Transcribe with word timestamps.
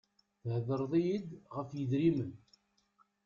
Thedreḍ-iy-d 0.41 1.27
ɣef 1.55 1.69
yidrimen. 1.77 2.31